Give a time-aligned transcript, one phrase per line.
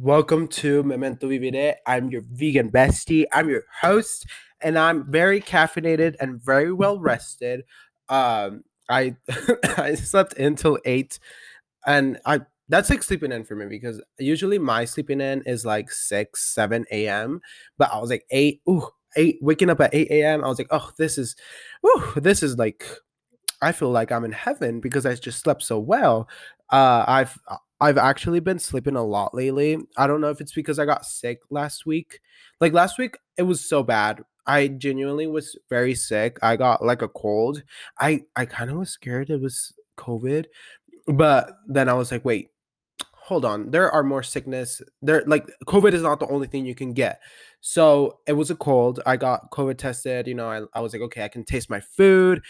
[0.00, 1.74] Welcome to Memento Vivere.
[1.84, 3.24] I'm your vegan bestie.
[3.32, 4.26] I'm your host,
[4.60, 7.64] and I'm very caffeinated and very well rested.
[8.08, 9.16] Um, I
[9.76, 11.18] I slept until eight,
[11.84, 15.90] and I that's like sleeping in for me because usually my sleeping in is like
[15.90, 17.40] six, seven a.m.
[17.76, 18.86] But I was like eight, ooh,
[19.16, 20.44] eight, waking up at eight a.m.
[20.44, 21.34] I was like, oh, this is,
[21.84, 22.84] ooh, this is like,
[23.60, 26.28] I feel like I'm in heaven because I just slept so well.
[26.70, 27.36] Uh, I've
[27.80, 29.78] I've actually been sleeping a lot lately.
[29.96, 32.20] I don't know if it's because I got sick last week.
[32.60, 34.22] Like last week, it was so bad.
[34.46, 36.38] I genuinely was very sick.
[36.42, 37.62] I got like a cold.
[38.00, 40.46] I I kind of was scared it was COVID,
[41.06, 42.50] but then I was like, wait,
[43.28, 43.70] hold on.
[43.70, 44.80] There are more sickness.
[45.02, 47.20] There like COVID is not the only thing you can get.
[47.60, 49.00] So it was a cold.
[49.06, 50.26] I got COVID tested.
[50.26, 52.42] You know, I, I was like, okay, I can taste my food.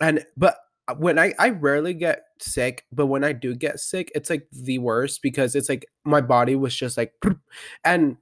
[0.00, 0.58] And but
[0.88, 4.46] uh, when I I rarely get sick, but when I do get sick, it's like
[4.52, 7.12] the worst because it's like my body was just like
[7.84, 8.16] and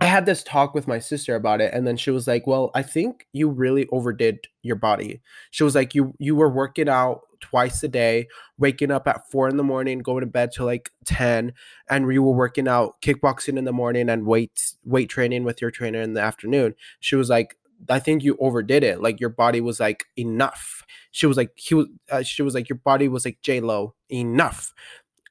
[0.00, 2.70] I had this talk with my sister about it and then she was like, "Well,
[2.74, 7.22] I think you really overdid your body." She was like, "You you were working out
[7.40, 8.28] twice a day,
[8.58, 11.52] waking up at 4 in the morning, going to bed till like 10,
[11.88, 15.70] and you were working out kickboxing in the morning and weight weight training with your
[15.70, 17.56] trainer in the afternoon." She was like,
[17.88, 19.00] I think you overdid it.
[19.00, 20.84] Like your body was like enough.
[21.10, 21.86] She was like he was.
[22.10, 24.72] Uh, she was like your body was like J Lo enough.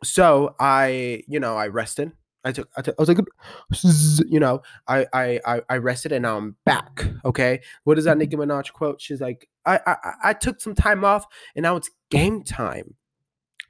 [0.04, 2.12] So I, you know, I rested.
[2.46, 3.20] I took, I took, I was like,
[4.30, 7.08] you know, I, I, I rested and now I'm back.
[7.24, 7.62] Okay.
[7.86, 9.02] What is that Nicki Minaj quote?
[9.02, 12.96] She's like, I, I, I took some time off and now it's game time.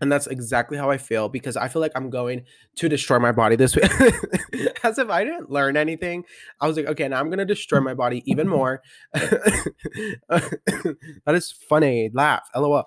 [0.01, 2.43] And that's exactly how I feel because I feel like I'm going
[2.75, 3.85] to destroy my body this week.
[4.83, 6.25] As if I didn't learn anything.
[6.59, 8.81] I was like, okay, now I'm going to destroy my body even more.
[9.13, 9.75] that
[11.27, 12.09] is funny.
[12.13, 12.47] Laugh.
[12.55, 12.85] LOL.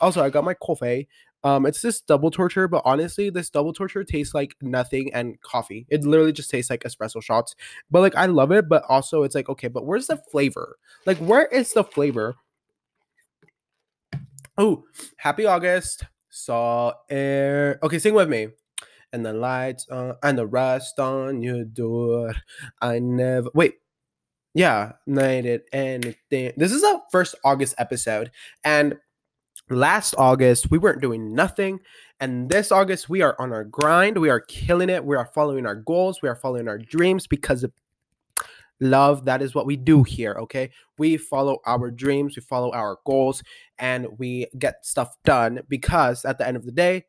[0.00, 1.08] Also, I got my coffee.
[1.44, 5.86] Um, it's this double torture, but honestly, this double torture tastes like nothing and coffee.
[5.88, 7.56] It literally just tastes like espresso shots.
[7.90, 10.76] But like I love it, but also it's like, okay, but where's the flavor?
[11.04, 12.36] Like, where is the flavor?
[14.56, 14.84] Oh,
[15.16, 17.78] happy August saw air.
[17.82, 18.48] Okay, sing with me.
[19.12, 22.34] And the lights on and the rust on your door.
[22.80, 23.74] I never wait.
[24.54, 26.52] Yeah, needed anything.
[26.56, 28.30] This is our first August episode,
[28.64, 28.98] and
[29.70, 31.80] last August we weren't doing nothing,
[32.20, 34.16] and this August we are on our grind.
[34.18, 35.04] We are killing it.
[35.04, 36.22] We are following our goals.
[36.22, 37.72] We are following our dreams because of
[38.82, 40.70] love that is what we do here okay?
[40.98, 43.42] We follow our dreams we follow our goals
[43.78, 47.04] and we get stuff done because at the end of the day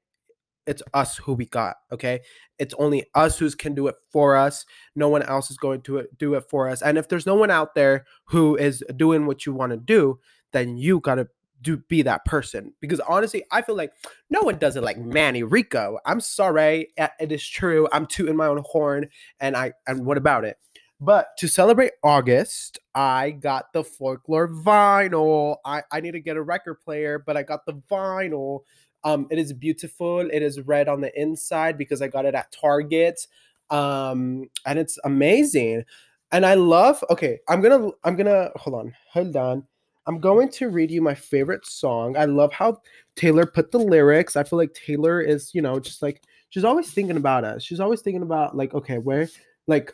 [0.66, 2.22] it's us who we got okay?
[2.60, 4.66] It's only us who can do it for us.
[4.96, 6.82] No one else is going to do it for us.
[6.82, 10.20] And if there's no one out there who is doing what you want to do
[10.52, 11.28] then you got to
[11.64, 12.74] do be that person.
[12.82, 13.92] Because honestly i feel like
[14.30, 15.98] no one does it like manny rico.
[16.06, 17.88] I'm sorry it is true.
[17.92, 19.10] I'm tooting my own horn
[19.40, 20.58] and i and what about it
[21.04, 25.58] but to celebrate August, I got the folklore vinyl.
[25.66, 28.62] I, I need to get a record player, but I got the vinyl.
[29.04, 30.22] Um, it is beautiful.
[30.22, 33.28] It is red on the inside because I got it at Target.
[33.70, 35.84] Um, and it's amazing.
[36.32, 39.68] And I love, okay, I'm gonna, I'm gonna, hold on, hold on.
[40.06, 42.18] I'm going to read you my favorite song.
[42.18, 42.82] I love how
[43.16, 44.36] Taylor put the lyrics.
[44.36, 47.64] I feel like Taylor is, you know, just like, she's always thinking about us.
[47.64, 49.30] She's always thinking about, like, okay, where,
[49.68, 49.94] like,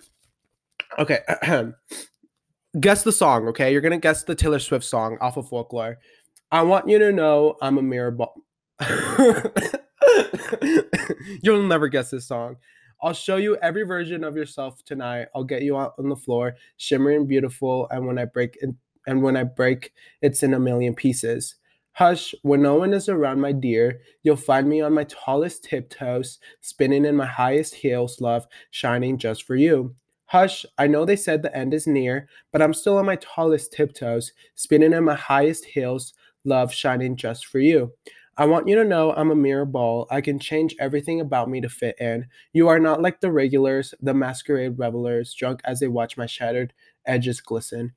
[0.98, 1.20] Okay.
[2.80, 3.72] guess the song, okay?
[3.72, 5.98] You're going to guess the Taylor Swift song off of Folklore.
[6.52, 8.36] I want you to know I'm a mirror ball.
[11.44, 12.58] You'll never guess this song.
[13.02, 15.28] I'll show you every version of yourself tonight.
[15.34, 19.22] I'll get you out on the floor, shimmering beautiful, and when I break in, and
[19.24, 21.56] when I break, it's in a million pieces.
[21.94, 26.40] Hush, when no one is around, my dear, you'll find me on my tallest tiptoes,
[26.62, 29.96] spinning in my highest heels, love, shining just for you.
[30.30, 33.74] Hush, I know they said the end is near, but I'm still on my tallest
[33.74, 36.14] tiptoes, spinning in my highest heels,
[36.46, 37.94] love shining just for you.
[38.38, 40.08] I want you to know I'm a mirror ball.
[40.10, 42.28] I can change everything about me to fit in.
[42.54, 46.74] You are not like the regulars, the masquerade revelers, drunk as they watch my shattered
[47.06, 47.94] edges glisten.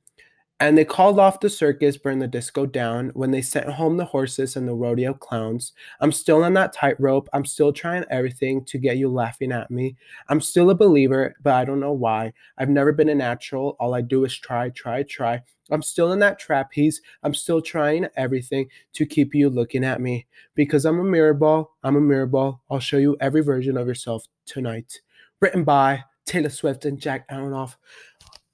[0.63, 4.05] And they called off the circus, burned the disco down when they sent home the
[4.05, 5.73] horses and the rodeo clowns.
[5.99, 7.29] I'm still on that tightrope.
[7.33, 9.97] I'm still trying everything to get you laughing at me.
[10.29, 12.33] I'm still a believer, but I don't know why.
[12.59, 13.77] I've never been a natural.
[13.81, 15.43] All I do is try, try, try.
[15.73, 17.03] I'm still in that trapeze.
[17.25, 20.29] I'm still trying everything to keep you looking at me.
[20.55, 21.77] Because I'm a mirror ball.
[21.83, 22.63] I'm a mirror ball.
[22.71, 25.01] I'll show you every version of yourself tonight.
[25.41, 27.75] Written by Taylor Swift and Jack Antonoff.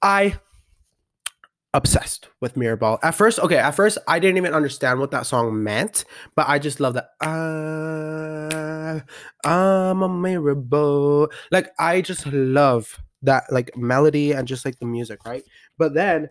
[0.01, 0.39] I
[1.79, 2.99] obsessed with Mirrorball.
[3.03, 6.05] At first, okay, at first I didn't even understand what that song meant,
[6.35, 7.11] but I just love that.
[7.21, 9.01] Uh,
[9.49, 11.33] I'm a Mirrorball.
[11.53, 15.45] Like I just love that like melody and just like the music, right?
[15.79, 16.29] But then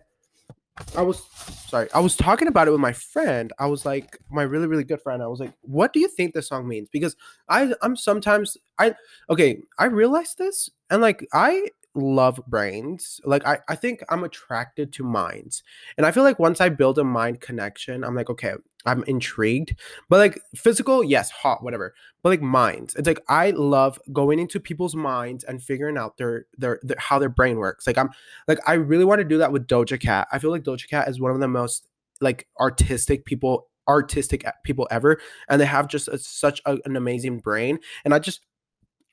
[0.96, 1.22] I was
[1.66, 3.50] sorry, I was talking about it with my friend.
[3.58, 5.22] I was like, my really, really good friend.
[5.22, 6.88] I was like, what do you think this song means?
[6.92, 7.16] Because
[7.48, 8.94] I I'm sometimes I
[9.30, 13.20] okay, I realized this and like I love brains.
[13.24, 15.62] Like I, I think I'm attracted to minds.
[15.96, 18.54] And I feel like once I build a mind connection, I'm like, okay,
[18.86, 19.74] I'm intrigued.
[20.08, 21.94] But like physical, yes, hot, whatever.
[22.22, 22.94] But like minds.
[22.94, 27.18] It's like I love going into people's minds and figuring out their, their their how
[27.18, 27.86] their brain works.
[27.86, 28.10] Like I'm
[28.46, 30.28] like I really want to do that with Doja Cat.
[30.32, 31.86] I feel like Doja Cat is one of the most
[32.20, 35.18] like artistic people artistic eh, people ever
[35.48, 38.42] and they have just a, such a, an amazing brain and i just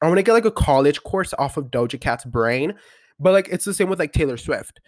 [0.01, 2.73] I want to get like a college course off of Doja Cat's brain,
[3.19, 4.79] but like it's the same with like Taylor Swift.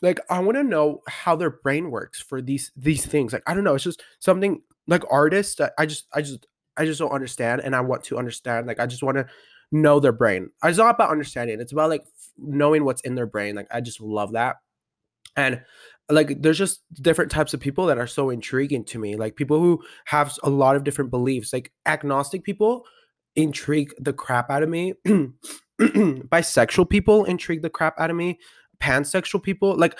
[0.00, 3.32] Like I want to know how their brain works for these these things.
[3.32, 5.60] Like I don't know, it's just something like artists.
[5.78, 6.46] I just I just
[6.76, 8.66] I just don't understand, and I want to understand.
[8.66, 9.26] Like I just want to
[9.70, 10.50] know their brain.
[10.64, 11.60] It's not about understanding.
[11.60, 12.04] It's about like
[12.38, 13.54] knowing what's in their brain.
[13.54, 14.56] Like I just love that,
[15.36, 15.62] and
[16.08, 19.16] like there's just different types of people that are so intriguing to me.
[19.16, 21.52] Like people who have a lot of different beliefs.
[21.52, 22.84] Like agnostic people
[23.36, 24.94] intrigue the crap out of me.
[25.80, 28.38] Bisexual people intrigue the crap out of me.
[28.80, 29.98] Pansexual people, like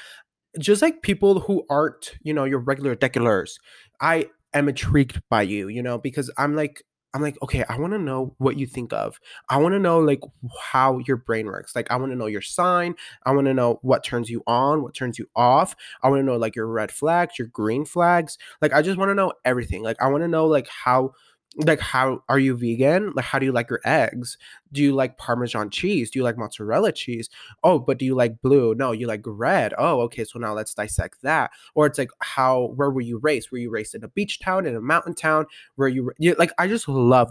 [0.59, 3.53] just like people who aren't, you know, your regular deculars.
[4.01, 6.83] I am intrigued by you, you know, because I'm like,
[7.15, 9.21] I'm like, okay, I want to know what you think of.
[9.51, 10.21] I want to know like
[10.59, 11.77] how your brain works.
[11.77, 12.95] Like, I want to know your sign.
[13.25, 15.77] I want to know what turns you on, what turns you off.
[16.03, 18.39] I want to know like your red flags, your green flags.
[18.63, 19.83] Like, I just want to know everything.
[19.83, 21.13] Like, I want to know like how
[21.57, 23.13] like how are you vegan?
[23.15, 24.39] Like how do you like your eggs?
[24.73, 26.11] Do you like parmesan cheese?
[26.11, 27.29] Do you like mozzarella cheese?
[27.63, 28.75] Oh but do you like blue?
[28.75, 29.75] No you like red.
[29.77, 31.51] Oh okay so now let's dissect that.
[31.75, 33.51] Or it's like how where were you raised?
[33.51, 35.47] Were you raised in a beach town in a mountain town?
[35.77, 37.31] Where you, like i just love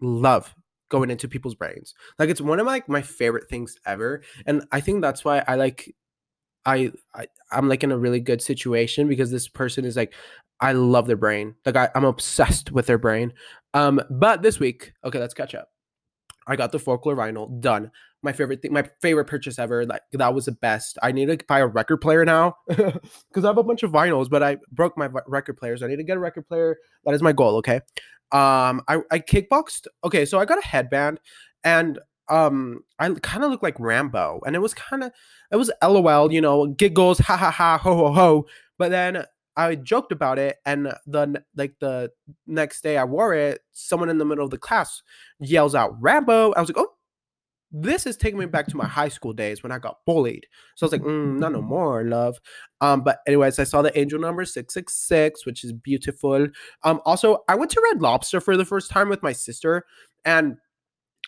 [0.00, 0.54] love
[0.90, 1.94] going into people's brains.
[2.18, 5.42] Like it's one of my like my favorite things ever and i think that's why
[5.48, 5.94] i like
[6.66, 10.12] I, I I'm like in a really good situation because this person is like
[10.60, 11.54] I love their brain.
[11.64, 13.32] Like I, I'm obsessed with their brain.
[13.74, 15.68] Um, but this week, okay, let's catch up.
[16.46, 17.90] I got the folklore vinyl done.
[18.22, 19.86] My favorite thing, my favorite purchase ever.
[19.86, 20.98] Like that was the best.
[21.02, 24.28] I need to buy a record player now because I have a bunch of vinyls,
[24.28, 25.82] but I broke my record players.
[25.82, 26.76] I need to get a record player.
[27.04, 27.56] That is my goal.
[27.56, 27.76] Okay.
[28.32, 29.86] Um, I I kickboxed.
[30.04, 31.18] Okay, so I got a headband,
[31.64, 31.98] and
[32.28, 35.12] um, I kind of look like Rambo, and it was kind of
[35.50, 38.46] it was LOL, you know, giggles, ha ha ha, ho ho ho.
[38.78, 39.24] But then
[39.66, 42.10] I joked about it, and the like the
[42.46, 43.60] next day I wore it.
[43.72, 45.02] Someone in the middle of the class
[45.38, 46.92] yells out "Rambo!" I was like, "Oh,
[47.72, 50.46] this is taking me back to my high school days when I got bullied."
[50.76, 52.38] So I was like, mm, "Not no more, love."
[52.80, 56.48] Um, but anyways, I saw the angel number six six six, which is beautiful.
[56.84, 59.84] Um, also, I went to Red Lobster for the first time with my sister,
[60.24, 60.56] and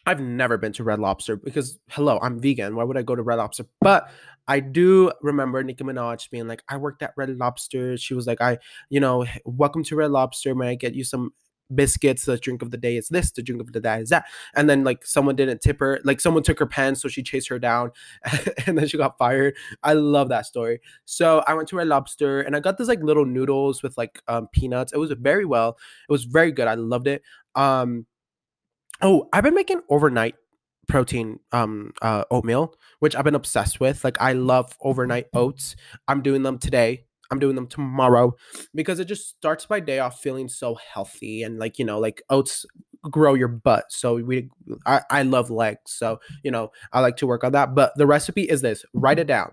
[0.06, 2.74] I've never been to Red Lobster because hello, I'm vegan.
[2.74, 3.66] Why would I go to Red Lobster?
[3.80, 4.10] But
[4.48, 7.96] I do remember Nicki Minaj being like, I worked at Red Lobster.
[7.96, 8.58] She was like, I,
[8.90, 10.54] you know, welcome to Red Lobster.
[10.54, 11.32] May I get you some
[11.74, 12.24] biscuits?
[12.24, 14.26] The drink of the day is this, the drink of the day is that.
[14.54, 17.48] And then like someone didn't tip her, like someone took her pen, so she chased
[17.48, 17.92] her down
[18.66, 19.54] and then she got fired.
[19.82, 20.80] I love that story.
[21.04, 24.20] So I went to Red Lobster and I got this like little noodles with like
[24.28, 24.92] um, peanuts.
[24.92, 25.78] It was very well.
[26.08, 26.68] It was very good.
[26.68, 27.22] I loved it.
[27.54, 28.06] Um
[29.00, 30.36] Oh, I've been making overnight
[30.88, 34.04] protein um uh oatmeal, which I've been obsessed with.
[34.04, 35.76] Like I love overnight oats.
[36.08, 37.06] I'm doing them today.
[37.30, 38.34] I'm doing them tomorrow
[38.74, 42.22] because it just starts my day off feeling so healthy and like, you know, like
[42.28, 42.66] oats
[43.10, 43.86] grow your butt.
[43.90, 44.50] So we
[44.86, 45.92] I, I love legs.
[45.92, 47.74] So, you know, I like to work on that.
[47.74, 48.84] But the recipe is this.
[48.92, 49.52] Write it down.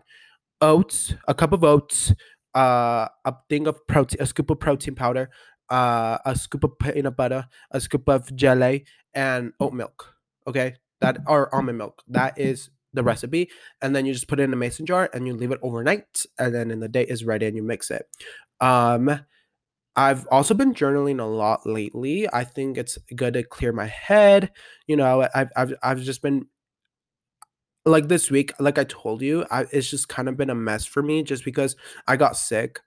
[0.62, 2.14] Oats, a cup of oats,
[2.56, 5.30] uh a thing of protein, a scoop of protein powder,
[5.70, 10.14] uh, a scoop of peanut butter, a scoop of jelly, and oat milk.
[10.48, 12.04] Okay, that or almond milk.
[12.08, 13.50] That is the recipe,
[13.82, 16.26] and then you just put it in a mason jar and you leave it overnight,
[16.38, 18.06] and then in the day is ready and you mix it.
[18.62, 19.22] Um,
[19.96, 22.28] I've also been journaling a lot lately.
[22.32, 24.52] I think it's good to clear my head.
[24.88, 26.48] You know, I've I've I've just been
[27.86, 30.86] like this week, like I told you, I, it's just kind of been a mess
[30.86, 31.76] for me just because
[32.08, 32.80] I got sick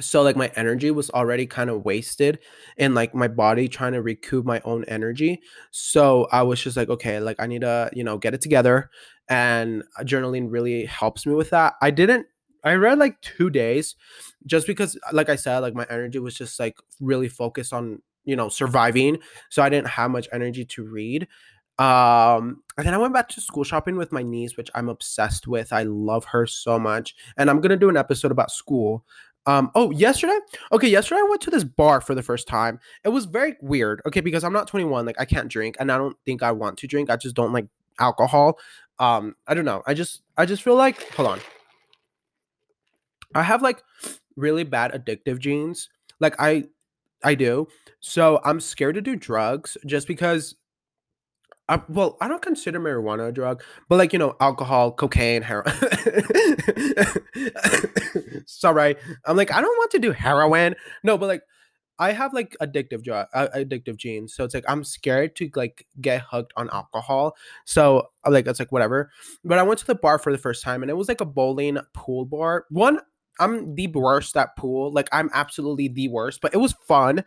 [0.00, 2.38] so like my energy was already kind of wasted
[2.76, 5.40] and like my body trying to recoup my own energy
[5.70, 8.90] so i was just like okay like i need to you know get it together
[9.28, 12.26] and journaling really helps me with that i didn't
[12.64, 13.94] i read like two days
[14.46, 18.36] just because like i said like my energy was just like really focused on you
[18.36, 19.18] know surviving
[19.50, 21.26] so i didn't have much energy to read
[21.78, 25.46] Um, and then I went back to school shopping with my niece, which I'm obsessed
[25.46, 25.72] with.
[25.72, 27.14] I love her so much.
[27.36, 29.04] And I'm gonna do an episode about school.
[29.46, 30.38] Um, oh, yesterday?
[30.72, 32.78] Okay, yesterday I went to this bar for the first time.
[33.04, 35.96] It was very weird, okay, because I'm not 21, like I can't drink, and I
[35.96, 37.08] don't think I want to drink.
[37.08, 37.66] I just don't like
[37.98, 38.58] alcohol.
[38.98, 39.82] Um, I don't know.
[39.86, 41.40] I just I just feel like hold on.
[43.34, 43.82] I have like
[44.36, 45.88] really bad addictive genes.
[46.20, 46.64] Like I
[47.22, 47.68] I do.
[48.00, 50.56] So I'm scared to do drugs just because
[51.68, 55.74] I, well, I don't consider marijuana a drug, but like you know, alcohol, cocaine, heroin.
[58.46, 58.96] Sorry,
[59.26, 60.74] I'm like I don't want to do heroin.
[61.04, 61.42] No, but like
[61.98, 65.86] I have like addictive drug, uh, addictive genes, so it's like I'm scared to like
[66.00, 67.36] get hooked on alcohol.
[67.64, 69.10] So like it's like whatever.
[69.44, 71.26] But I went to the bar for the first time, and it was like a
[71.26, 72.66] bowling pool bar.
[72.70, 73.00] One,
[73.38, 74.92] I'm the worst at pool.
[74.92, 77.24] Like I'm absolutely the worst, but it was fun.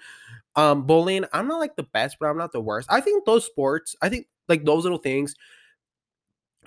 [0.56, 2.88] Um, bowling, I'm not like the best, but I'm not the worst.
[2.92, 5.36] I think those sports, I think like those little things,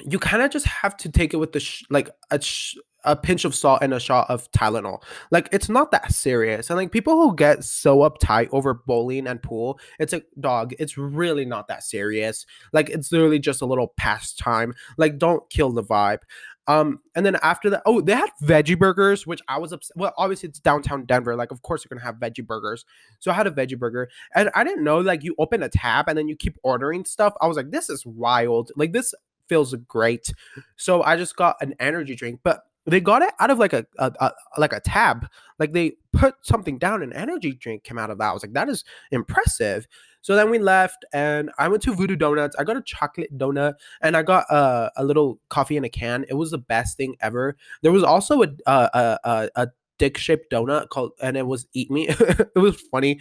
[0.00, 3.14] you kind of just have to take it with the sh- like a sh- a
[3.14, 5.02] pinch of salt and a shot of Tylenol.
[5.30, 6.70] Like it's not that serious.
[6.70, 10.96] And like people who get so uptight over bowling and pool, it's like dog, it's
[10.96, 12.46] really not that serious.
[12.72, 14.74] Like it's literally just a little pastime.
[14.96, 16.20] Like don't kill the vibe.
[16.66, 19.96] Um, and then after that, oh, they had veggie burgers, which I was upset.
[19.96, 21.36] Well, obviously it's downtown Denver.
[21.36, 22.84] Like, of course you're gonna have veggie burgers.
[23.18, 26.08] So I had a veggie burger, and I didn't know like you open a tab
[26.08, 27.34] and then you keep ordering stuff.
[27.40, 28.70] I was like, this is wild.
[28.76, 29.14] Like this
[29.48, 30.32] feels great.
[30.76, 33.86] So I just got an energy drink, but they got it out of like a,
[33.98, 35.26] a, a, like a tab
[35.58, 38.52] like they put something down an energy drink came out of that i was like
[38.52, 39.86] that is impressive
[40.24, 42.56] so then we left and i went to voodoo donuts.
[42.58, 46.24] I got a chocolate donut and i got a, a little coffee in a can.
[46.30, 47.56] It was the best thing ever.
[47.82, 51.90] There was also a a, a, a dick shaped donut called and it was eat
[51.90, 52.08] me.
[52.56, 53.20] It was funny.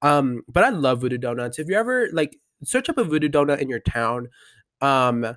[0.00, 1.58] Um but i love voodoo donuts.
[1.58, 4.28] If you ever like search up a voodoo donut in your town
[4.80, 5.36] um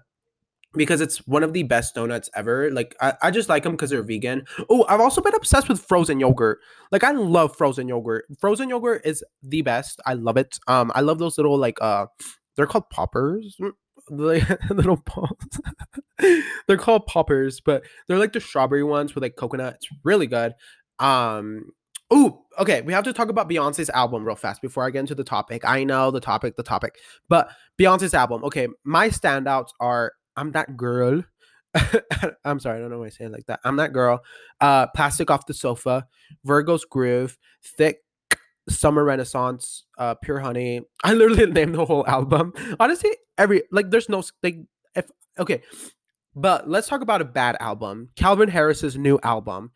[0.77, 2.72] because it's one of the best donuts ever.
[2.72, 4.46] Like I, I just like them because they're vegan.
[4.69, 6.60] Oh, I've also been obsessed with frozen yogurt.
[6.91, 8.25] Like I love frozen yogurt.
[8.39, 10.00] Frozen yogurt is the best.
[10.05, 10.60] I love it.
[10.67, 12.07] Um, I love those little like uh,
[12.55, 13.57] they're called poppers.
[14.10, 15.60] The little pops.
[16.67, 19.74] they're called poppers, but they're like the strawberry ones with like coconut.
[19.75, 20.53] It's really good.
[20.98, 21.74] Um,
[22.10, 22.81] Oh, okay.
[22.81, 25.65] We have to talk about Beyonce's album real fast before I get into the topic.
[25.65, 26.96] I know the topic, the topic,
[27.27, 28.43] but Beyonce's album.
[28.46, 31.24] Okay, my standouts are I'm that girl.
[32.46, 33.60] I'm sorry, I don't know why I say it like that.
[33.63, 34.24] I'm that girl.
[34.62, 36.08] Uh, plastic off the sofa,
[36.46, 37.38] Virgo's groove,
[37.77, 37.96] Thique
[38.70, 40.82] summer renaissance, uh, pure honey.
[41.03, 42.53] I literally named the whole album.
[42.79, 44.60] Honestly, every like, there's no like,
[44.96, 45.62] if okay,
[46.36, 48.10] but let's talk about a bad album.
[48.15, 49.72] Calvin Harris's new album.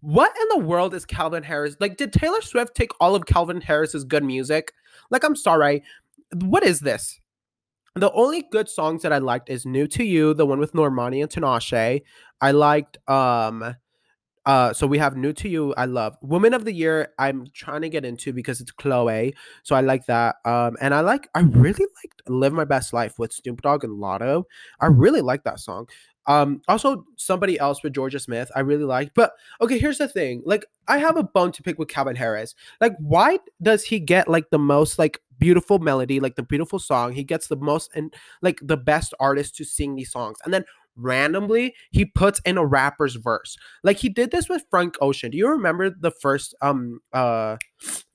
[0.00, 1.76] What in the world is Calvin Harris?
[1.80, 4.72] Like, did Taylor Swift take all of Calvin Harris's good music?
[5.10, 5.82] Like, I'm sorry.
[6.34, 7.18] What is this?
[7.96, 11.22] The only good songs that I liked is New to You, the one with Normani
[11.22, 12.02] and Tinashe.
[12.40, 13.76] I liked um
[14.46, 16.16] uh so we have New to You, I love.
[16.20, 19.34] Woman of the Year, I'm trying to get into because it's Chloe.
[19.62, 20.36] So I like that.
[20.44, 24.00] Um and I like I really liked Live My Best Life with Snoop Dogg and
[24.00, 24.44] Latto.
[24.80, 25.86] I really like that song.
[26.26, 29.12] Um, also somebody else with Jorja Smith, I really liked.
[29.14, 32.54] But okay, here's the thing: like, I have a bone to pick with Calvin Harris.
[32.80, 37.12] Like, why does he get like the most like beautiful melody, like the beautiful song?
[37.12, 38.12] He gets the most and
[38.42, 40.64] like the best artist to sing these songs, and then
[40.96, 43.56] randomly he puts in a rapper's verse.
[43.82, 45.30] Like he did this with Frank Ocean.
[45.30, 47.56] Do you remember the first um uh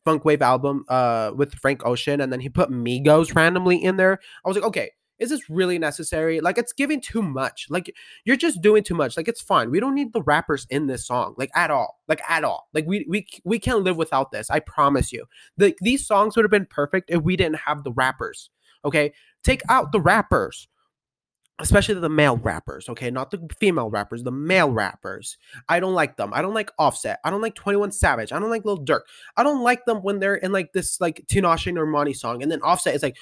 [0.06, 4.20] Funk Wav album uh with Frank Ocean and then he put Migos randomly in there?
[4.46, 6.40] I was like, okay, is this really necessary?
[6.40, 7.68] Like it's giving too much.
[7.70, 9.18] Like you're just doing too much.
[9.18, 9.70] Like it's fine.
[9.70, 12.00] We don't need the rappers in this song, like at all.
[12.08, 12.70] Like at all.
[12.74, 14.50] Like we we we can't live without this.
[14.50, 15.26] I promise you.
[15.58, 18.50] The, these songs would have been perfect if we didn't have the rappers.
[18.86, 20.68] Okay, take out the rappers.
[21.62, 23.12] Especially the male rappers, okay?
[23.12, 25.38] Not the female rappers, the male rappers.
[25.68, 26.32] I don't like them.
[26.34, 27.20] I don't like Offset.
[27.26, 28.32] I don't like 21 Savage.
[28.32, 29.02] I don't like Lil Durk.
[29.36, 32.42] I don't like them when they're in like this like Tinashe Normani song.
[32.42, 33.18] And then Offset is like,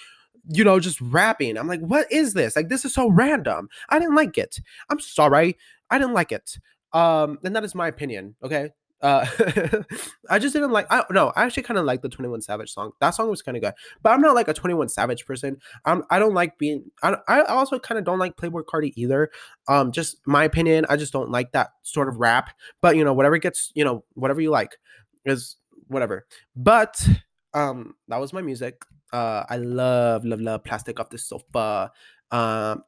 [0.49, 1.57] you know, just rapping.
[1.57, 2.55] I'm like, what is this?
[2.55, 3.69] Like, this is so random.
[3.89, 4.59] I didn't like it.
[4.89, 5.57] I'm sorry.
[5.89, 6.57] I didn't like it.
[6.93, 8.35] Um, and that is my opinion.
[8.43, 8.71] Okay.
[9.01, 9.25] Uh,
[10.29, 10.87] I just didn't like.
[10.89, 12.91] I no, I actually kind of like the Twenty One Savage song.
[12.99, 15.57] That song was kind of good, but I'm not like a Twenty One Savage person.
[15.85, 16.03] I'm.
[16.09, 16.85] I don't like being.
[17.03, 17.17] I.
[17.27, 19.29] I also kind of don't like Playboi Carti either.
[19.67, 20.87] Um, just my opinion.
[20.89, 22.49] I just don't like that sort of rap.
[22.81, 23.71] But you know, whatever gets.
[23.75, 24.77] You know, whatever you like
[25.25, 25.57] is
[25.89, 26.25] whatever.
[26.55, 27.07] But
[27.53, 28.81] um, that was my music.
[29.11, 31.91] Uh, I love, love, love Plastic off the Sofa.
[32.31, 32.83] Um,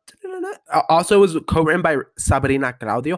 [0.90, 3.18] also, it was co-written by Sabrina Claudio.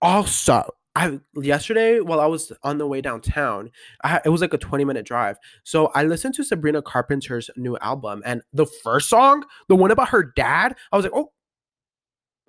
[0.00, 0.64] Also,
[0.96, 3.70] I yesterday while I was on the way downtown,
[4.02, 5.36] I, it was like a 20 minute drive.
[5.64, 10.08] So I listened to Sabrina Carpenter's new album and the first song, the one about
[10.08, 11.32] her dad, I was like, "Oh,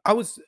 [0.05, 0.39] I was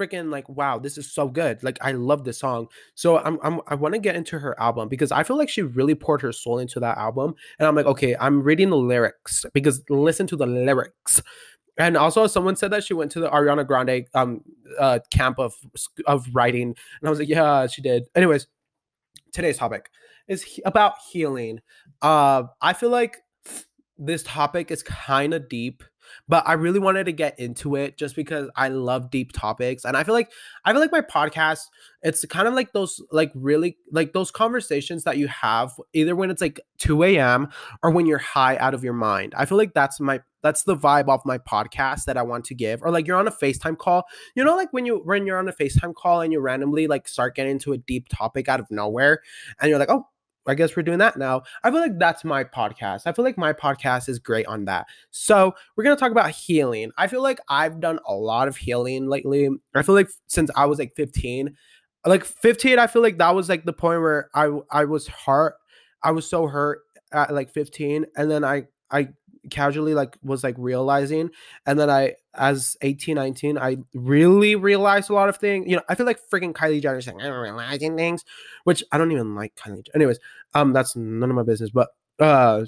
[0.00, 1.62] freaking like, wow, this is so good.
[1.62, 2.68] Like I love this song.
[2.94, 5.62] So I'm, I'm I want to get into her album because I feel like she
[5.62, 7.34] really poured her soul into that album.
[7.58, 11.20] And I'm like, okay, I'm reading the lyrics because listen to the lyrics.
[11.78, 14.42] And also, someone said that she went to the Ariana Grande um
[14.78, 15.54] uh, camp of
[16.06, 18.04] of writing, and I was like, yeah, she did.
[18.14, 18.46] Anyways,
[19.32, 19.90] today's topic
[20.28, 21.60] is he- about healing.
[22.02, 23.18] Uh, I feel like
[23.96, 25.82] this topic is kind of deep
[26.28, 29.84] but I really wanted to get into it just because I love deep topics.
[29.84, 30.30] And I feel like
[30.64, 31.62] I feel like my podcast,
[32.02, 36.30] it's kind of like those like really like those conversations that you have either when
[36.30, 37.48] it's like 2 a.m.
[37.82, 39.34] or when you're high out of your mind.
[39.36, 42.54] I feel like that's my that's the vibe of my podcast that I want to
[42.54, 42.82] give.
[42.82, 44.04] Or like you're on a FaceTime call.
[44.34, 47.08] You know, like when you when you're on a FaceTime call and you randomly like
[47.08, 49.20] start getting into a deep topic out of nowhere
[49.60, 50.06] and you're like, oh,
[50.46, 51.42] I guess we're doing that now.
[51.62, 53.02] I feel like that's my podcast.
[53.06, 54.86] I feel like my podcast is great on that.
[55.10, 56.90] So, we're going to talk about healing.
[56.96, 59.48] I feel like I've done a lot of healing lately.
[59.74, 61.54] I feel like since I was like 15,
[62.06, 65.54] like 15, I feel like that was like the point where I I was hurt.
[66.02, 66.80] I was so hurt
[67.12, 69.08] at like 15 and then I I
[69.50, 71.30] casually like was like realizing
[71.66, 75.82] and then i as 18 19 i really realized a lot of things you know
[75.88, 78.24] i feel like freaking kylie jenner saying i'm realizing things
[78.64, 80.18] which i don't even like kylie anyways
[80.54, 81.88] um that's none of my business but
[82.20, 82.64] uh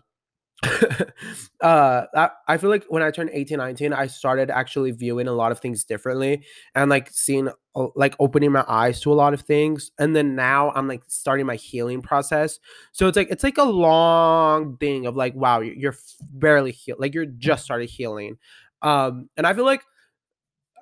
[1.60, 5.32] uh I, I feel like when i turned 18 19 i started actually viewing a
[5.32, 9.32] lot of things differently and like seeing uh, like opening my eyes to a lot
[9.32, 9.92] of things.
[9.98, 12.58] And then now i'm like starting my healing process.
[12.92, 17.14] So it's like it's like a long thing of like wow you're barely healed like
[17.14, 18.38] you're just started healing.
[18.82, 19.82] Um and i feel like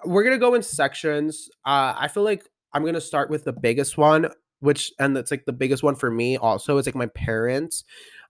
[0.05, 1.49] we're gonna go in sections.
[1.65, 4.29] Uh i feel like i'm gonna start with the biggest one
[4.61, 7.85] which and that's like the biggest one for me also is like my parents.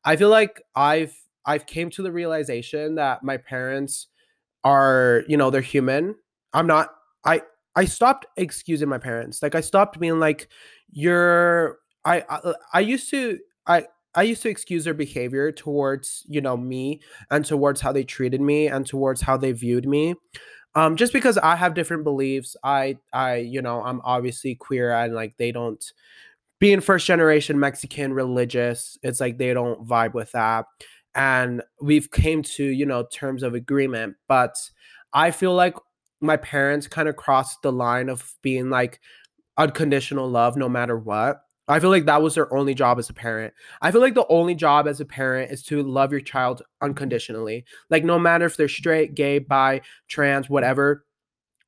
[0.05, 1.17] I feel like i've
[1.47, 4.09] I've came to the realization that my parents
[4.65, 6.15] are, you know, they're human.
[6.53, 6.91] I'm not
[7.25, 7.43] I
[7.77, 9.43] I stopped excusing my parents.
[9.43, 10.49] Like I stopped being like
[10.91, 16.41] you're I I, I used to I I used to excuse their behavior towards, you
[16.41, 20.15] know, me and towards how they treated me and towards how they viewed me.
[20.75, 22.57] Um just because I have different beliefs.
[22.65, 25.85] I I you know, I'm obviously queer and like they don't
[26.59, 30.67] being first generation Mexican religious, it's like they don't vibe with that
[31.15, 34.55] and we've came to you know terms of agreement but
[35.13, 35.75] i feel like
[36.21, 39.01] my parents kind of crossed the line of being like
[39.57, 41.43] unconditional love no matter what.
[41.69, 43.55] I feel like that was their only job as a parent.
[43.81, 47.65] I feel like the only job as a parent is to love your child unconditionally.
[47.91, 51.05] Like no matter if they're straight gay bi trans whatever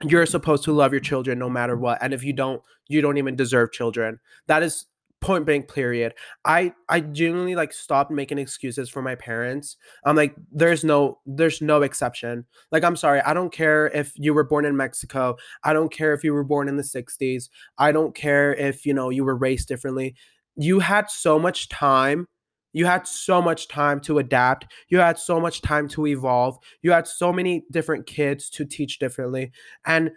[0.02, 3.18] you're supposed to love your children no matter what and if you don't you don't
[3.18, 4.18] even deserve children.
[4.48, 4.86] That is
[5.22, 6.12] point blank period
[6.44, 9.76] i i genuinely like stopped making excuses for my parents.
[10.04, 12.44] I'm like there's no there's no exception.
[12.70, 15.36] Like i'm sorry i don't care if you were born in mexico.
[15.64, 18.94] I don't care if you were born in the 60s i don't care if you
[18.94, 20.14] know you were raised differently.
[20.56, 22.26] You had so much time
[22.72, 24.66] you had so much time to adapt.
[24.88, 26.56] You had so much time to evolve.
[26.80, 29.52] You had so many different kids to teach differently.
[29.84, 30.12] And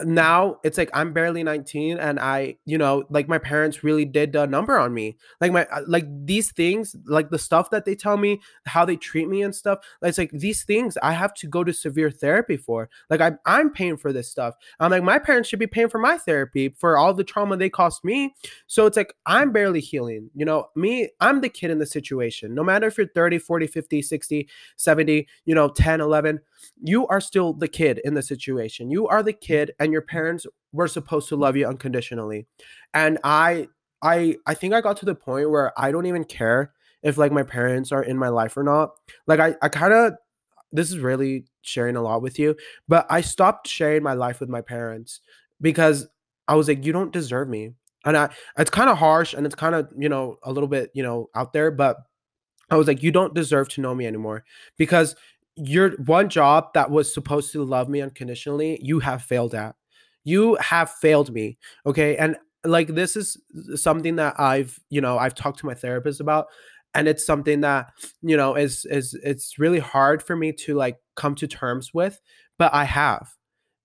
[0.00, 4.34] now it's like I'm barely 19 and I, you know, like my parents really did
[4.34, 5.16] a number on me.
[5.40, 8.96] Like my uh, like these things, like the stuff that they tell me, how they
[8.96, 9.78] treat me and stuff.
[10.02, 12.90] It's like these things I have to go to severe therapy for.
[13.08, 14.54] Like I I'm paying for this stuff.
[14.80, 17.70] I'm like my parents should be paying for my therapy for all the trauma they
[17.70, 18.34] cost me.
[18.66, 20.30] So it's like I'm barely healing.
[20.34, 22.54] You know, me, I'm the kid in the situation.
[22.54, 26.40] No matter if you're 30, 40, 50, 60, 70, you know, 10, 11,
[26.82, 28.90] you are still the kid in the situation.
[28.90, 32.46] You are the kid and your parents were supposed to love you unconditionally.
[32.92, 33.68] And I
[34.02, 36.72] I I think I got to the point where I don't even care
[37.02, 38.90] if like my parents are in my life or not.
[39.26, 40.14] Like I I kind of
[40.72, 42.56] this is really sharing a lot with you,
[42.88, 45.20] but I stopped sharing my life with my parents
[45.60, 46.06] because
[46.48, 47.72] I was like you don't deserve me.
[48.04, 50.90] And I it's kind of harsh and it's kind of, you know, a little bit,
[50.94, 51.96] you know, out there, but
[52.70, 54.44] I was like you don't deserve to know me anymore
[54.76, 55.16] because
[55.56, 59.76] your one job that was supposed to love me unconditionally, you have failed at.
[60.24, 61.58] You have failed me.
[61.86, 62.16] Okay.
[62.16, 63.36] And like this is
[63.74, 66.46] something that I've, you know, I've talked to my therapist about.
[66.94, 70.96] And it's something that, you know, is is it's really hard for me to like
[71.16, 72.20] come to terms with,
[72.58, 73.28] but I have.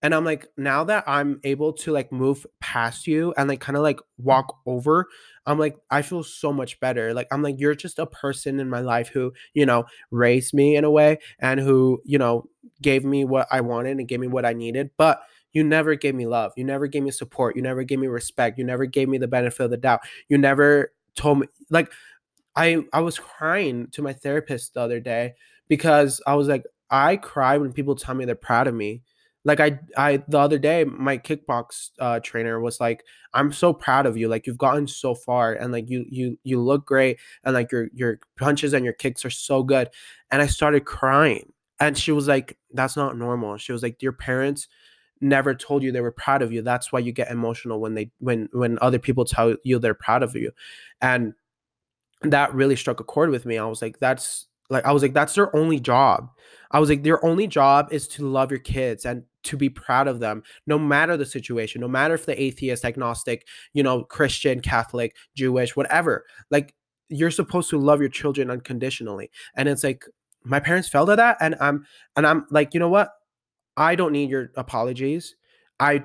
[0.02, 3.76] And I'm like, now that I'm able to like move past you and like kind
[3.76, 5.08] of like walk over,
[5.46, 7.14] I'm like, I feel so much better.
[7.14, 10.76] Like, I'm like, you're just a person in my life who, you know, raised me
[10.76, 12.46] in a way and who, you know,
[12.82, 14.92] gave me what I wanted and gave me what I needed.
[14.98, 16.54] But you never gave me love.
[16.56, 17.56] You never gave me support.
[17.56, 18.58] You never gave me respect.
[18.58, 20.02] You never gave me the benefit of the doubt.
[20.28, 21.92] You never told me like
[22.56, 25.34] I I was crying to my therapist the other day
[25.68, 29.04] because I was like I cry when people tell me they're proud of me.
[29.46, 34.06] Like I I the other day my kickbox uh, trainer was like I'm so proud
[34.06, 37.54] of you like you've gotten so far and like you you you look great and
[37.54, 39.90] like your your punches and your kicks are so good
[40.30, 43.58] and I started crying and she was like that's not normal.
[43.58, 44.68] She was like your parents
[45.22, 46.62] never told you they were proud of you.
[46.62, 50.24] That's why you get emotional when they when when other people tell you they're proud
[50.24, 50.52] of you.
[51.02, 51.34] And
[52.24, 53.58] that really struck a chord with me.
[53.58, 56.30] I was like, that's like I was like, that's their only job.
[56.72, 60.08] I was like, their only job is to love your kids and to be proud
[60.08, 64.60] of them, no matter the situation, no matter if the atheist, agnostic, you know, Christian,
[64.60, 66.26] Catholic, Jewish, whatever.
[66.52, 66.76] Like
[67.08, 69.32] you're supposed to love your children unconditionally.
[69.56, 70.06] And it's like
[70.44, 71.38] my parents failed at that.
[71.42, 73.10] And I'm and I'm like, you know what?
[73.76, 75.36] I don't need your apologies.
[75.80, 76.04] I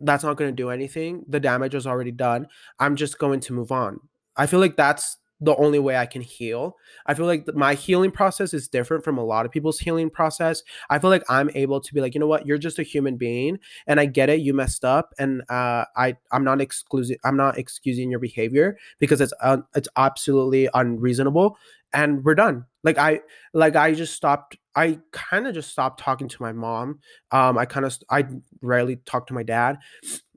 [0.00, 1.24] that's not going to do anything.
[1.28, 2.48] The damage was already done.
[2.78, 4.00] I'm just going to move on.
[4.36, 6.76] I feel like that's the only way I can heal.
[7.04, 10.62] I feel like my healing process is different from a lot of people's healing process.
[10.88, 13.16] I feel like I'm able to be like, you know what, you're just a human
[13.16, 14.40] being, and I get it.
[14.40, 19.20] You messed up, and uh, I I'm not excusing I'm not excusing your behavior because
[19.20, 21.58] it's uh, it's absolutely unreasonable,
[21.92, 22.66] and we're done.
[22.84, 23.20] Like I
[23.52, 24.56] like I just stopped.
[24.76, 27.00] I kind of just stopped talking to my mom.
[27.32, 28.26] Um, I kind of I
[28.60, 29.78] rarely talk to my dad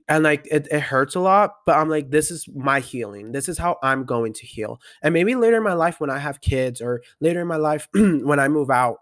[0.07, 3.49] and like it, it hurts a lot but i'm like this is my healing this
[3.49, 6.41] is how i'm going to heal and maybe later in my life when i have
[6.41, 8.97] kids or later in my life when i move out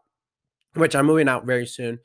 [0.76, 2.00] which i'm moving out very soon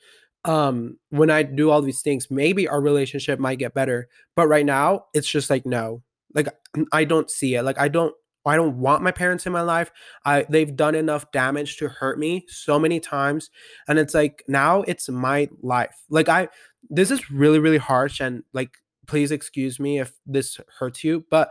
[0.44, 4.66] um when i do all these things maybe our relationship might get better but right
[4.66, 6.02] now it's just like no
[6.34, 6.48] like
[6.92, 8.14] i don't see it like i don't
[8.46, 9.90] I don't want my parents in my life.
[10.24, 13.50] I they've done enough damage to hurt me so many times
[13.86, 15.94] and it's like now it's my life.
[16.08, 16.48] Like I
[16.88, 18.70] this is really really harsh and like
[19.08, 21.50] please excuse me if this hurts you, but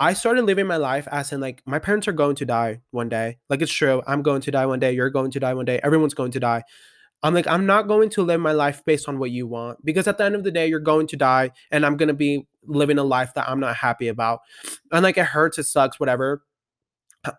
[0.00, 3.08] I started living my life as in like my parents are going to die one
[3.08, 3.38] day.
[3.50, 4.00] Like it's true.
[4.06, 4.92] I'm going to die one day.
[4.92, 5.80] You're going to die one day.
[5.82, 6.62] Everyone's going to die.
[7.24, 10.06] I'm like, I'm not going to live my life based on what you want because
[10.06, 12.46] at the end of the day, you're going to die and I'm going to be
[12.64, 14.38] living a life that I'm not happy about.
[14.92, 16.42] And like, it hurts, it sucks, whatever.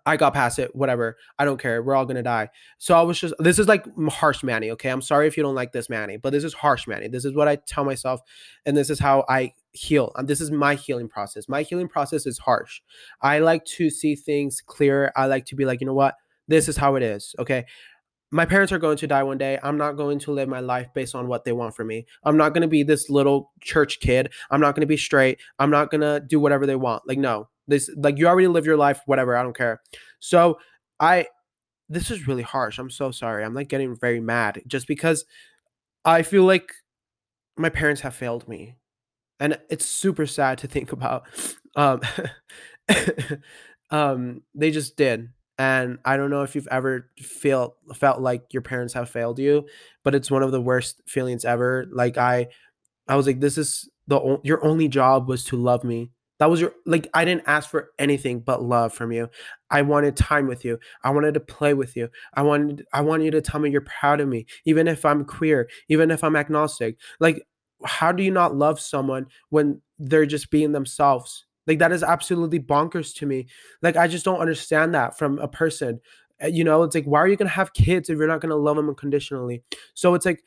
[0.06, 1.18] I got past it, whatever.
[1.38, 1.82] I don't care.
[1.82, 2.50] We're all gonna die.
[2.80, 4.72] So I was just this is like harsh Manny.
[4.72, 4.90] Okay.
[4.90, 7.08] I'm sorry if you don't like this Manny, but this is harsh Manny.
[7.08, 8.20] This is what I tell myself,
[8.66, 10.12] and this is how I heal.
[10.16, 11.48] And this is my healing process.
[11.48, 12.82] My healing process is harsh.
[13.22, 15.12] I like to see things clear.
[15.16, 16.16] I like to be like, you know what?
[16.48, 17.36] This is how it is.
[17.40, 17.66] Okay
[18.32, 19.58] my parents are going to die one day.
[19.64, 22.06] I'm not going to live my life based on what they want from me.
[22.24, 24.32] I'm not going to be this little church kid.
[24.52, 25.40] I'm not going to be straight.
[25.58, 27.04] I'm not going to do whatever they want.
[27.08, 29.36] Like, no, this like you already live your life, whatever.
[29.36, 29.82] I don't care.
[30.20, 30.60] So
[31.00, 31.28] I
[31.90, 32.78] this is really harsh.
[32.78, 33.44] I'm so sorry.
[33.44, 35.26] I'm like getting very mad just because
[36.06, 36.72] I feel like
[37.58, 38.76] my parents have failed me.
[39.40, 41.24] And it's super sad to think about.
[41.76, 42.02] Um
[43.92, 45.30] um they just did.
[45.58, 49.66] And I don't know if you've ever felt felt like your parents have failed you,
[50.04, 51.86] but it's one of the worst feelings ever.
[51.92, 52.48] Like I
[53.08, 56.62] I was like this is the your only job was to love me that was
[56.62, 59.30] your like I didn't ask for anything but love from you.
[59.70, 60.80] I wanted time with you.
[61.04, 62.10] I wanted to play with you.
[62.34, 65.26] I wanted I want you to tell me you're proud of me even if I'm
[65.26, 66.98] queer, even if I'm agnostic.
[67.20, 67.46] Like
[67.86, 71.46] how do you not love someone when they're just being themselves?
[71.68, 73.48] Like that is absolutely bonkers to me.
[73.82, 76.00] Like I just don't understand that from a person.
[76.40, 78.42] Eh, you know, it's like why are you going to have kids if you're not
[78.42, 79.64] going to love them unconditionally?
[79.94, 80.44] So it's like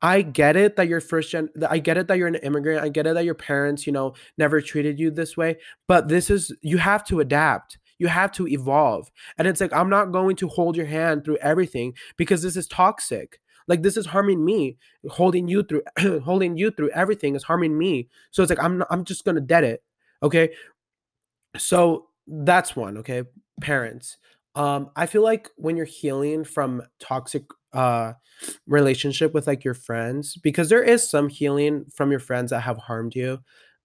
[0.00, 1.48] I get it that you're first gen.
[1.68, 2.84] I get it that you're an immigrant.
[2.84, 5.56] I get it that your parents, you know, never treated you this way.
[5.88, 7.78] But this is, you have to adapt.
[7.98, 9.10] You have to evolve.
[9.38, 12.68] And it's like, I'm not going to hold your hand through everything because this is
[12.68, 13.40] toxic.
[13.68, 14.76] Like this is harming me.
[15.08, 15.82] Holding you through,
[16.24, 18.08] holding you through everything is harming me.
[18.30, 19.82] So it's like, I'm, not, I'm just to dead it.
[20.22, 20.50] Okay.
[21.56, 22.98] So that's one.
[22.98, 23.22] Okay.
[23.60, 24.16] Parents.
[24.54, 28.12] Um, I feel like when you're healing from toxic uh
[28.66, 32.78] relationship with like your friends because there is some healing from your friends that have
[32.78, 33.38] harmed you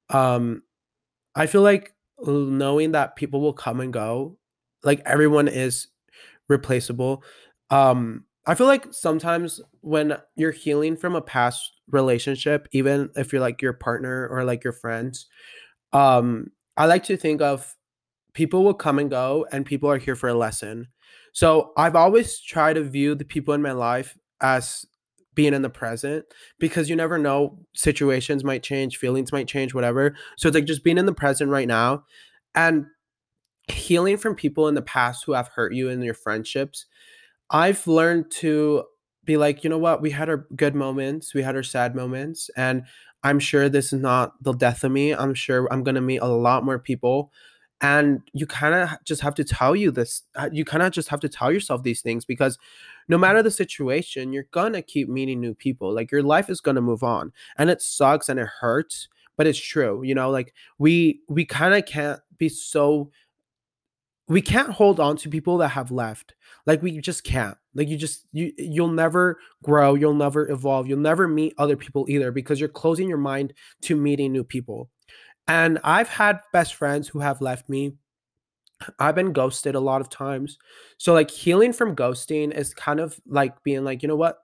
[0.10, 0.62] um
[1.36, 1.94] i feel like
[2.26, 4.38] knowing that people will come and go
[4.84, 5.88] like everyone is
[6.48, 7.24] replaceable
[7.72, 13.42] um i feel like sometimes when you're healing from a past relationship even if you're
[13.42, 15.28] like your partner or like your friends
[15.92, 17.76] um i like to think of
[18.34, 20.88] people will come and go and people are here for a lesson.
[21.34, 24.86] So I've always tried to view the people in my life as
[25.36, 26.26] being in the present
[26.60, 30.16] because you never know situations might change feelings might change whatever.
[30.38, 32.04] So it's like just being in the present right now
[32.54, 32.86] and
[33.72, 36.86] healing from people in the past who have hurt you in your friendships
[37.50, 38.84] i've learned to
[39.26, 42.50] be like, you know what, we had our good moments, we had our sad moments,
[42.58, 42.84] and
[43.24, 45.14] I'm sure this is not the death of me.
[45.14, 47.32] I'm sure I'm gonna meet a lot more people.
[47.82, 51.10] And you kind of just have to tell you this, uh, you kind of just
[51.10, 52.58] have to tell yourself these things because
[53.08, 55.94] no matter the situation, you're gonna keep meeting new people.
[55.94, 57.32] Like your life is gonna move on.
[57.58, 60.02] And it sucks and it hurts, but it's true.
[60.04, 63.12] You know, like we we kind of can't be so
[64.28, 66.34] we can't hold on to people that have left.
[66.66, 67.58] Like we just can't.
[67.76, 72.06] Like you just you you'll never grow you'll never evolve you'll never meet other people
[72.08, 74.90] either because you're closing your mind to meeting new people.
[75.48, 77.94] And i've had best friends who have left me.
[79.00, 80.58] I've been ghosted a lot of times.
[80.98, 84.38] So like healing from ghosting is kind of like being like you know what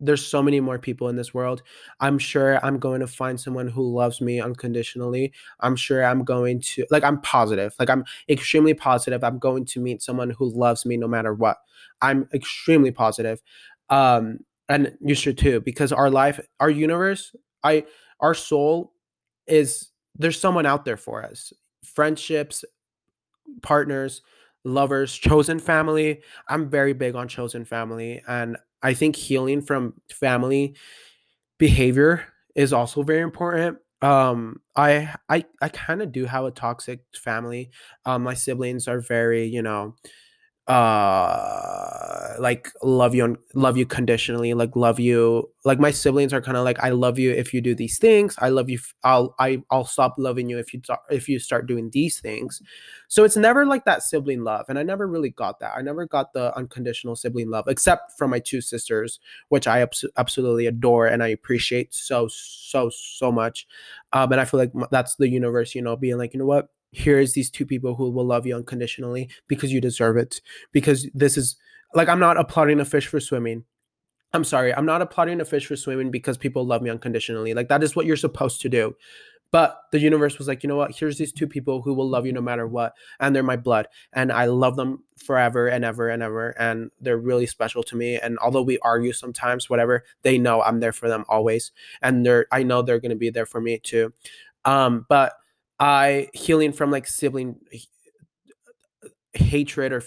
[0.00, 1.62] there's so many more people in this world.
[2.00, 5.32] I'm sure I'm going to find someone who loves me unconditionally.
[5.60, 7.74] I'm sure I'm going to like I'm positive.
[7.78, 11.58] Like I'm extremely positive I'm going to meet someone who loves me no matter what.
[12.00, 13.42] I'm extremely positive.
[13.90, 17.34] Um and you should too because our life, our universe,
[17.64, 17.84] I
[18.20, 18.92] our soul
[19.46, 21.52] is there's someone out there for us.
[21.84, 22.64] Friendships,
[23.62, 24.22] partners,
[24.64, 26.20] lovers, chosen family.
[26.48, 30.76] I'm very big on chosen family and I think healing from family
[31.58, 33.78] behavior is also very important.
[34.02, 37.70] Um, I I I kind of do have a toxic family.
[38.06, 39.96] Um, my siblings are very, you know,
[40.68, 46.56] uh like love you love you conditionally like love you like my siblings are kind
[46.58, 48.36] of like i love you if you do these things.
[48.38, 51.90] I love you i'll I, i'll stop loving you if you if you start doing
[51.90, 52.60] these things.
[53.08, 55.72] So it's never like that sibling love and i never really got that.
[55.76, 60.04] I never got the unconditional sibling love except from my two sisters which i abs-
[60.16, 63.66] absolutely adore and i appreciate so so so much.
[64.12, 66.68] Um and i feel like that's the universe you know being like you know what
[66.92, 70.40] here's these two people who will love you unconditionally because you deserve it.
[70.72, 71.56] Because this is
[71.94, 73.64] like i'm not applauding a fish for swimming.
[74.32, 77.54] I'm sorry i'm not applauding a fish for swimming because people love me unconditionally.
[77.54, 78.94] Like that is what you're supposed to do.
[79.50, 80.94] But the universe was like you know what?
[80.94, 83.88] Here's these two people who will love you no matter what and they're my blood
[84.12, 88.16] and i love them forever and ever and ever and they're really special to me
[88.18, 91.72] and although we argue sometimes whatever they know i'm there for them always
[92.02, 94.12] and they're i know they're going to be there for me too.
[94.64, 95.32] Um but
[95.80, 97.56] I healing from like sibling
[99.34, 100.02] hatred or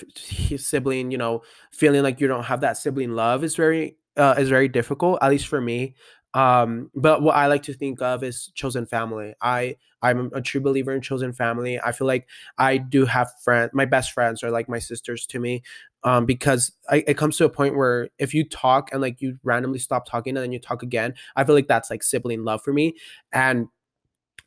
[0.58, 4.50] sibling, you know, feeling like you don't have that sibling love is very uh, is
[4.50, 5.96] very difficult, at least for me.
[6.34, 9.34] Um, but what I like to think of is chosen family.
[9.42, 11.80] I I'm a true believer in chosen family.
[11.80, 13.72] I feel like I do have friends.
[13.74, 15.62] My best friends are like my sisters to me,
[16.04, 19.38] um, because I, it comes to a point where if you talk and like you
[19.44, 22.64] randomly stop talking and then you talk again, I feel like that's like sibling love
[22.64, 22.96] for me.
[23.32, 23.68] And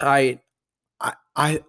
[0.01, 0.41] I
[1.01, 1.61] I I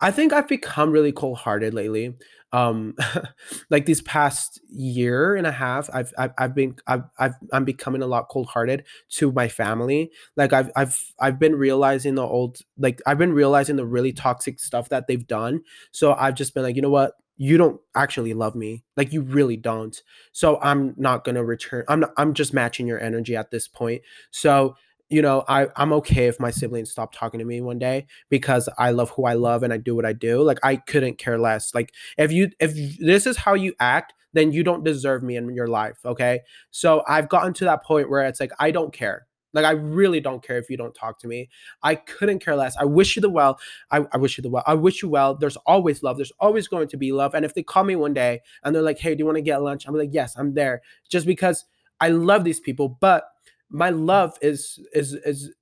[0.00, 2.14] I think I've become really cold-hearted lately.
[2.52, 2.96] Um,
[3.70, 8.02] like these past year and a half, I've I've, I've been I've, I've I'm becoming
[8.02, 10.10] a lot cold-hearted to my family.
[10.36, 14.60] Like I've I've I've been realizing the old like I've been realizing the really toxic
[14.60, 15.62] stuff that they've done.
[15.92, 17.12] So I've just been like, you know what?
[17.36, 18.82] You don't actually love me.
[18.96, 19.96] Like you really don't.
[20.32, 21.84] So I'm not gonna return.
[21.88, 24.02] I'm not, I'm just matching your energy at this point.
[24.30, 24.74] So
[25.10, 28.68] you know, I I'm okay if my siblings stop talking to me one day because
[28.78, 30.42] I love who I love and I do what I do.
[30.42, 31.74] Like I couldn't care less.
[31.74, 35.54] Like if you if this is how you act, then you don't deserve me in
[35.54, 36.40] your life, okay?
[36.70, 39.26] So I've gotten to that point where it's like I don't care.
[39.54, 41.48] Like I really don't care if you don't talk to me.
[41.82, 42.76] I couldn't care less.
[42.76, 43.58] I wish you the well.
[43.90, 44.62] I, I wish you the well.
[44.66, 45.34] I wish you well.
[45.34, 46.16] There's always love.
[46.16, 47.34] There's always going to be love.
[47.34, 49.42] And if they call me one day and they're like, "Hey, do you want to
[49.42, 51.64] get lunch?" I'm like, "Yes, I'm there." Just because
[52.00, 53.24] I love these people, but
[53.70, 55.52] my love is is is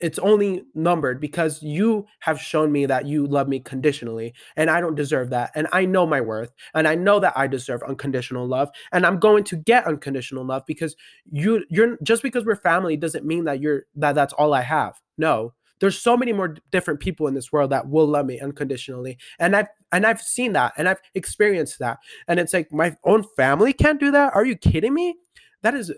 [0.00, 4.80] it's only numbered because you have shown me that you love me conditionally and I
[4.80, 8.46] don't deserve that and I know my worth and I know that I deserve unconditional
[8.46, 10.94] love and I'm going to get unconditional love because
[11.30, 15.00] you you're just because we're family doesn't mean that you're that that's all I have.
[15.16, 15.54] No.
[15.80, 19.54] There's so many more different people in this world that will love me unconditionally and
[19.54, 23.72] I've and I've seen that and I've experienced that and it's like my own family
[23.72, 24.34] can't do that?
[24.34, 25.16] Are you kidding me?
[25.62, 25.92] That is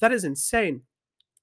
[0.00, 0.82] that is insane.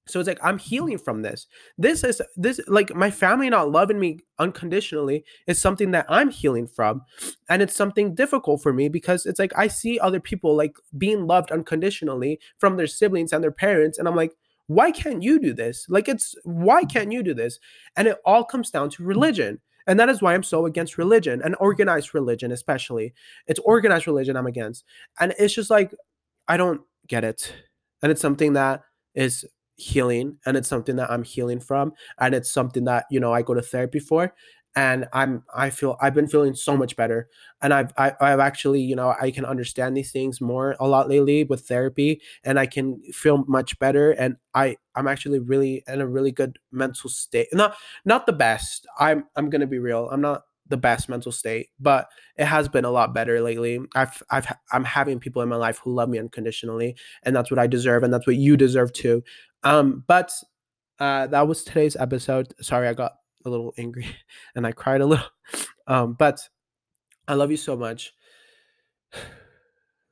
[0.08, 0.68] So it's like I'm mm-hmm.
[0.68, 1.48] healing from this.
[1.78, 6.68] This is this like my family not loving me unconditionally is something that I'm healing
[6.68, 7.04] from.
[7.50, 11.28] And it's something difficult for me because it's like I see other people like being
[11.28, 14.34] loved unconditionally from their siblings and their parents and I'm like
[14.68, 15.86] why can't you do this?
[15.90, 16.88] Like it's why mm-hmm.
[16.88, 17.60] can't you do this?
[17.98, 19.60] And it all comes down to religion.
[19.86, 23.14] And that is why I'm so against religion and organized religion, especially.
[23.48, 24.86] It's organized religion I'm against.
[25.20, 25.94] And it's just like,
[26.48, 27.54] I don't get it
[28.02, 28.82] and it's something that
[29.16, 33.34] is healing and it's something that i'm healing from and it's something that you know
[33.34, 34.34] i go to therapy for
[34.76, 37.28] and I'm I feel I've been feeling so much better.
[37.62, 41.10] And I've I, I've actually you know I can understand these things more a lot
[41.10, 46.00] lately with therapy and I can feel much better and I I'm actually really in
[46.00, 47.48] a really good mental state.
[47.52, 48.88] Not not the best.
[48.98, 50.08] I'm I'm gonna be real.
[50.10, 52.08] I'm not the best mental state but
[52.38, 55.80] it has been a lot better lately I've I've I'm having people in my life
[55.84, 59.24] who love me unconditionally and that's what I deserve and that's what you deserve too
[59.64, 60.32] um but
[61.00, 63.14] uh that was today's episode sorry I got
[63.46, 64.08] a little angry
[64.56, 65.26] and I cried a little.
[65.88, 66.48] Um, but
[67.28, 68.14] I love you so much.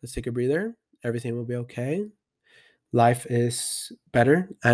[0.01, 0.75] Let's take a breather.
[1.03, 2.05] Everything will be okay.
[2.91, 4.49] Life is better.
[4.63, 4.67] And